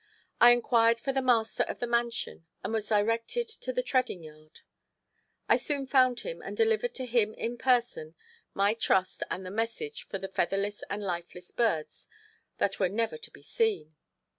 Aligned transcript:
I 0.39 0.49
inquired 0.51 0.99
for 0.99 1.13
the 1.13 1.21
master 1.21 1.61
of 1.61 1.77
the 1.77 1.85
mansion, 1.85 2.47
and 2.63 2.73
was 2.73 2.87
directed 2.89 3.47
to 3.49 3.71
the 3.71 3.83
treading 3.83 4.23
yard. 4.23 4.61
I 5.47 5.57
soon 5.57 5.85
found 5.85 6.21
him, 6.21 6.41
and 6.41 6.57
delivered 6.57 6.95
to 6.95 7.05
him 7.05 7.35
in 7.35 7.55
person 7.55 8.15
my 8.55 8.73
trust 8.73 9.21
and 9.29 9.45
the 9.45 9.51
message 9.51 10.01
for 10.01 10.17
the 10.17 10.27
featherless 10.27 10.83
and 10.89 11.03
lifeless 11.03 11.51
birds 11.51 12.07
that 12.57 12.79
were 12.79 12.89
never 12.89 13.19
to 13.19 13.29
be 13.29 13.43
seen. 13.43 13.95